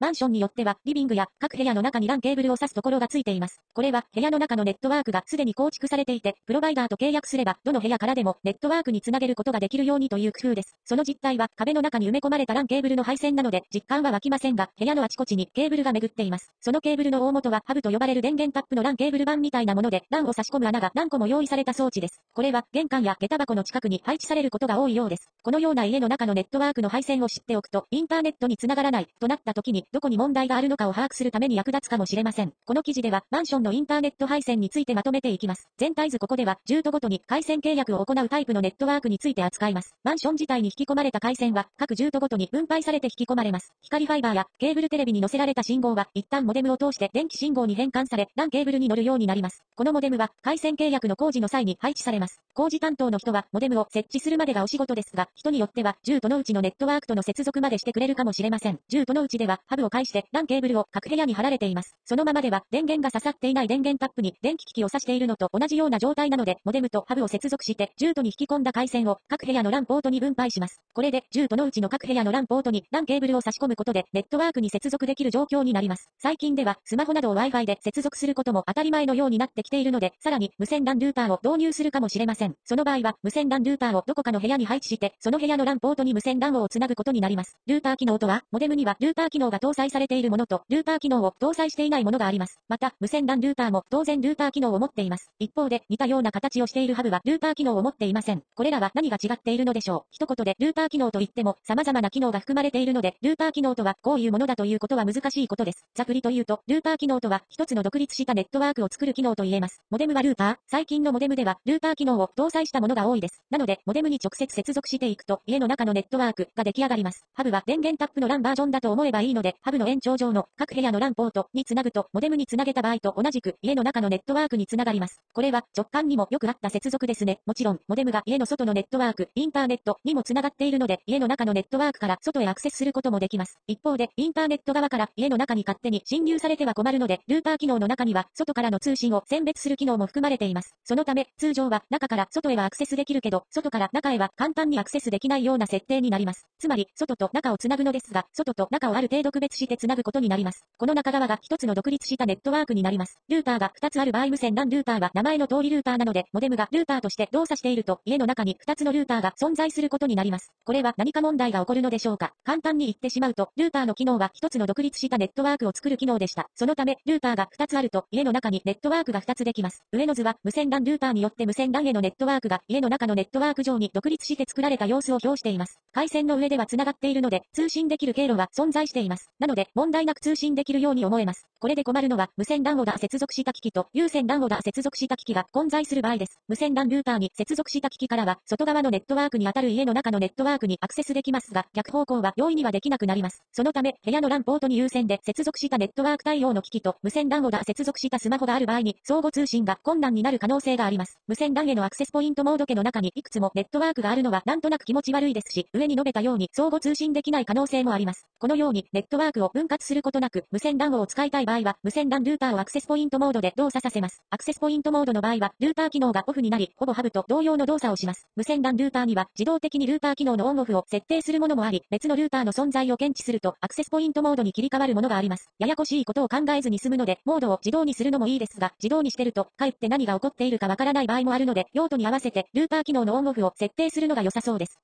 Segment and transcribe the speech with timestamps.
[0.00, 3.60] マンションによっては、リビングや各部屋の中に LAN ケーブルを挿すところがついています。
[3.74, 10.74] これは、部屋の中のネットワークがすでに構築されていて、プロバイダーと契約すれば、どの部屋からでもネットワークにつなげることができるようにという工夫です。
[10.86, 16.50] その実態は、壁の中に埋め込まれた LAN ケーブルの配線なので、実感は湧きませんが、部屋のあちこちにケーブルが巡っています。
[16.62, 22.22] そのケーブルの大元は、ハブと呼ばれる電源タップの LAN ケーブル板みたいなもので、LAN を差し込む穴が何個も用意された装置です。
[22.32, 25.28] これは、玄関や下駄箱の近くに配置されることが多いようです。
[25.42, 32.52] このような家の中のネットワークの配線を知っておくと、インターネットにつながらない、となった時に、どこに問題があるのかを把握するために役立つかもしれません。
[32.64, 35.68] この記事では、マンションのインターネット配線についてまとめていきます。
[35.78, 39.96] 全体図ここでは、住戸ごとに回線契約を行うタイプのネットワークについて扱います。
[40.04, 43.72] マンション自体に引き込まれた回線は、各住途ごとに分配されて引き込まれます。
[43.82, 49.64] 光ファイバーやケーブルテレビに載せられた信号は、一旦モデムを通して電気信号に変換され、LAN ケーブルに乗るようになります。
[49.74, 52.40] このモデムは、回線契約の工事の際に配置されます。
[52.54, 58.78] 工事担当の人は、モデムを設置するまでがお仕事ですが、人によっては、住途のうちのネットワークとの接続までしてくれるかもしれません。
[58.88, 61.96] 住途のうちでは、ハブを介して、LAN ケーブルを各部屋に貼られています。
[62.04, 70.80] そのままでは、電源が刺さっていない電源タップに、電気機器を挿しているのと同じような状態なので、モデムとハブを接続して、住途に引き込んだ回線を、各部屋の LAN ポートに分配します。
[70.94, 76.08] これで、住途のうちの各部屋の LAN ポートに、LAN ケーブルを差し込むことで、ネットワークに接続できる状況になります。
[76.18, 82.54] 最近では、スマホなどを Wi-Fi で接続することも当たり前のようになってきているので、さらに、無線 LAN ルーターを導入するかもしれません。
[82.64, 87.56] その場合は、無線 LAN ルーターをどこかの部屋に配置して、その部屋の LAN ポートに無線 LAN をつなぐことになります。
[87.66, 92.60] ルーター機能とは、モデムにはルーター機能が搭載されているものと、ルーター機能を搭載していないものがあります。
[92.68, 95.30] また、無線 LAN ルーターも当然ルーター機能を持っています。
[95.38, 98.42] 一方で、似たような形をしているハブはルーター機能を持っていません。
[98.54, 100.02] これらは何が違っているのでしょう？
[100.10, 105.84] 一言で、ルーター機能といっても、様々な機能が含まれているので、ルーター機能とはこういうものだということは難しいことです。
[105.94, 109.80] ざっくりと言うと、ルーター機能とは、一つの独立したネットワークを作る機能と言えます。
[109.90, 113.42] モデムはルーター、最近のモデムでは、ルーター機能を搭載したものが多いです。
[113.50, 117.24] なので、モデムに直接接続していくと、家の中のネットワークが出来上がります。
[117.34, 125.20] ハブは電源タップの LAN バージョンだと思えばいいので、ハブの延長上の各部屋の LAN ポートにつなぐと、モデムにつなげた場合と同じく、家の中のネットワークにつながります。
[125.34, 127.40] これは、直感にもよくあった接続ですね。
[127.44, 133.58] もちろん、モデムが家の外のネットワーク、インターネットにもつながっているので、家の中のネットワークから外へアクセスすることもできます。
[133.66, 140.74] 一方で、インターネット側から家の中に勝手に侵入されては困るので、ルーター機能の中には、外からの通信を選別する機能も含まれています。
[140.84, 146.46] そのため、通常は中から外へはアクセスできるけど、外から中へは簡単にアクセスできないような設定になります。
[146.58, 150.64] つまり、外と中をつなぐのですが、外と中をある程度区別してつなぐことになります。
[150.78, 153.18] この中側が一つの独立したネットワークになります。
[153.28, 160.52] ルーターが2つある場合無線 LAN ルーターは名前の通りルーターなので、モデムがルーターとして動作していると、家の中に2つのルーターが存在することになります。
[160.64, 166.48] これは何か問題が起こるのでしょうか簡単に言ってしまうと、ルーターの機能は1つの独立したネットワークを作る機能でした。
[166.54, 169.82] そのため、ルーターが2つあると、家の中にネットワークが2つできます。
[169.92, 175.80] 上の図は、無線 LAN ルーターによって無線 LAN へのネットワークが、家の中のネットワーク上に独立して作られた様子を表しています。
[175.92, 179.30] 回線の上では繋がっているので、通信できる経路は存在しています。
[179.40, 181.46] なので、問題なく通信できるように思えます。
[181.58, 186.38] これで困るのは、無線 LAN をだ接続した機器と、有線 LAN をだ接続した機器が混在する場合です。
[186.46, 193.42] 無線 LAN ルーターに接続した機器からは、外側のネットワークにあたる家の中のネットワークにアクセスできますが、逆方向は容易にはできなくなります。
[193.52, 201.18] そのため、部屋の LAN ポートに有線で接続したネットワーク対応の機器と、無線 LAN をだ接続したスマホがある場合に、相互通信が困難になる可能性があります。
[201.26, 208.26] 無線 LAN へのアクセスポイントモード家の中にいくつもネットワークがあるのはなんとなく気持ち悪いですし、上に述べたように相互通信できない可能性もあります。
[208.38, 214.22] このようにネットワークを分割することなく、無線 LAN を使いたい場合は、無線 LAN ルーターをアクセスポイントモードで動作させます。
[214.30, 218.26] アクセスポイントモードの場合は、ルーター機能がオフになり、ほぼハブと同様の動作をします。
[218.36, 225.48] 無線 LAN ルーターには、自動的にルーター機能のオンオフを設定するものもあり、別のルーターの存在を検知すると、アクセスポイントモードに切り替わるものがあります。
[225.58, 234.78] ややこしいことを考えずに済むので、モードを自動にするのもいいですが、自動にしてると、かえって何が起こっているかわからない場合もあるので、用途に合わせて、ルーター機能のオンオフを設定するのが良さそうです。